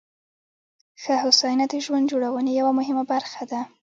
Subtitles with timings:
[1.01, 3.59] ښه هوساینه د ژوند جوړونې یوه مهمه برخه ده.